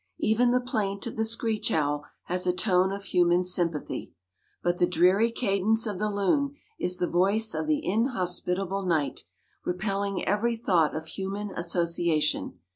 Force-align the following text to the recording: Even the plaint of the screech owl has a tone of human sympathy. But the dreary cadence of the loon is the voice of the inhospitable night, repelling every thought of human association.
Even 0.17 0.49
the 0.49 0.59
plaint 0.59 1.05
of 1.05 1.15
the 1.15 1.23
screech 1.23 1.71
owl 1.71 2.03
has 2.23 2.47
a 2.47 2.53
tone 2.53 2.91
of 2.91 3.03
human 3.03 3.43
sympathy. 3.43 4.15
But 4.63 4.79
the 4.79 4.87
dreary 4.87 5.31
cadence 5.31 5.85
of 5.85 5.99
the 5.99 6.09
loon 6.09 6.55
is 6.79 6.97
the 6.97 7.05
voice 7.07 7.53
of 7.53 7.67
the 7.67 7.85
inhospitable 7.85 8.81
night, 8.87 9.25
repelling 9.63 10.25
every 10.25 10.55
thought 10.55 10.95
of 10.95 11.05
human 11.05 11.51
association. 11.51 12.57